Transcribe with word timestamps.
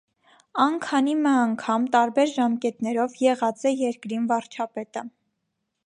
Ան 0.61 0.77
քանի 0.85 1.11
մը 1.25 1.33
անգամ, 1.41 1.85
տարբեր 1.95 2.33
ժամկէտներով, 2.37 3.21
եղած 3.27 3.67
է 3.73 3.75
երկրին 3.83 4.27
վարչապետը։ 4.33 5.07